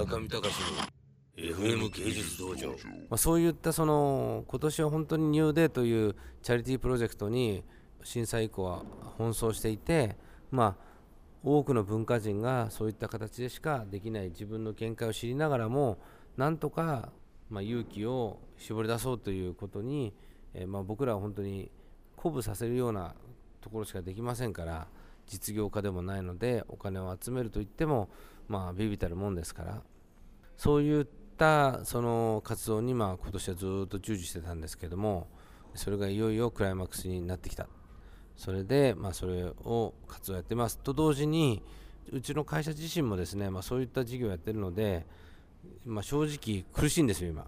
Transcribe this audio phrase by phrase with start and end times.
[0.00, 0.54] 中見隆
[1.36, 2.70] の FM 芸術道場。
[2.70, 2.74] ま
[3.10, 7.62] あ、そういったその今年は本当にニューデーというチャリティープロジェクトに
[8.02, 8.82] 震災以降は
[9.18, 10.16] 奔走していて、
[10.50, 10.84] まあ、
[11.44, 15.98] 多くの文化人がそういった形でしかできない自分の見解を知りながらも
[16.38, 17.10] なんとか
[17.50, 20.14] まあ勇気を絞り出そうということに、
[20.54, 21.70] えーまあ僕らは本当に
[22.16, 23.14] 鼓舞させるような
[23.60, 24.86] ところしかできませんから
[25.30, 28.10] 実業家でもないのでお金を集めるといっても
[28.48, 29.82] まあビビたるもんですから。
[30.56, 31.06] そういっ
[31.38, 35.28] たその活動にまあ今年はずっと従事してたんですけども
[35.74, 37.68] それがいよいよクライマックスになってきた。
[38.36, 40.78] それでまあそれを活動やってます。
[40.78, 41.62] と同時に
[42.12, 45.06] うちの会社自身もですね、まあ、そういった事業をやってるので、
[45.86, 47.46] まあ、正直苦しいんですよ今。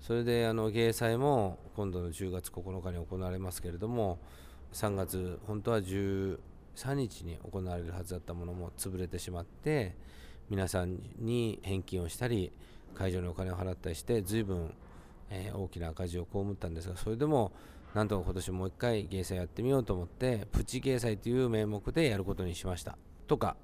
[0.00, 4.18] それであの芸祭も今度の10月9日に行われますけれども
[4.72, 5.82] 3月本当は
[6.78, 9.96] 3日に行われるはずだったものも潰れてしまって
[10.48, 12.52] 皆さんに返金をしたり
[12.94, 14.72] 会場にお金を払ったりして随分、
[15.30, 17.52] えー大きな赤字を被ったんですがそれでも
[17.94, 22.98] なんとか今年もう一回芸祭やってみようと思ってプチ芸祭という名目でやることにしました。
[23.26, 23.56] とか、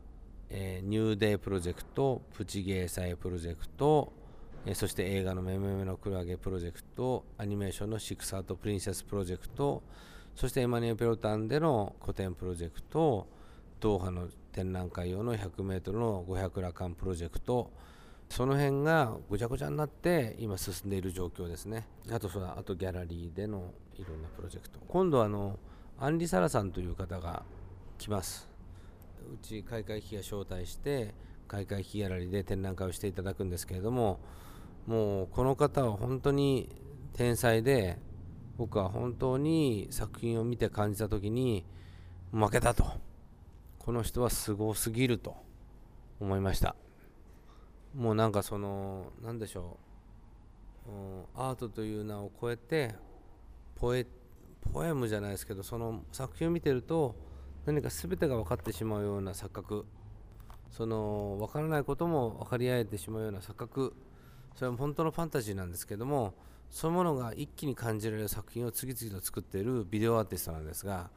[0.50, 4.12] えーニューデイプロジェクトプチ芸祭プロジェクト
[4.66, 9.82] えそして映画のめめめのクラゲプロジェクト、アニメーションのシックスハートプリンセスプロジェクト、
[10.34, 13.26] そしてエマニュエ・ペロタンでの古典プロジェクト、
[13.80, 17.70] ドーハの展覧会用の100メートルの500羅漢プロジェクト、
[18.28, 21.86] その辺がごちゃごちゃになって今進んでいる状況ですね。
[22.10, 24.80] あとそうだ、あとギャラリーでのいろんなプロジェクト。
[24.88, 25.58] 今度はあの、
[25.98, 27.44] アンリ・サラさんという方が
[27.98, 28.54] 来ます。
[29.32, 31.14] うち開会期が招待して
[31.48, 34.20] 開会期ギャラリーで展覧会をしていただくんですけれども
[34.86, 36.68] もうこの方は本当に
[37.14, 37.98] 天才で
[38.56, 41.64] 僕は本当に作品を見て感じた時に
[42.32, 42.84] 負けたと。
[43.78, 45.44] この人はすごすぎると。
[46.20, 46.74] 思いました。
[47.94, 49.78] もうなんかその何でしょ
[50.86, 50.90] う。
[51.40, 52.94] アートという名を超えて
[53.76, 54.06] ポエ
[54.72, 57.14] ポエムじゃないですけどその作品を見てると
[57.64, 59.86] 何か全てが分かってしまうような錯覚。
[60.70, 63.94] その分からないことも分かり合えてしまうような錯覚。
[64.56, 66.34] それは本当のファンタジーなんですけども
[66.74, 71.08] そういうものが一気に感じられる作品を次々と作っているビデオアーティストなんですが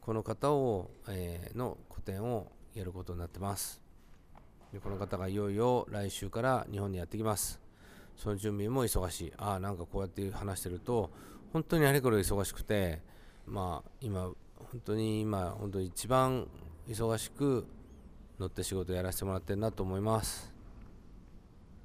[0.00, 3.80] この方を、えーの個展をやることになってます。
[4.72, 7.60] でこの方がいよいよ来週から日本にやってきます。
[8.16, 9.32] その準備も忙しい。
[9.36, 11.10] ああなんかこうやって話してると
[11.52, 13.00] 本当にあれこれ忙しくて
[13.46, 16.48] まあ今本当に今本当に一番
[16.88, 17.64] 忙しく
[18.40, 20.52] 乗って仕事やらせてもらってるなと思います。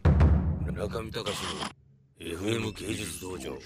[0.03, 1.82] 中見隆の
[2.19, 3.57] FM 芸術道場。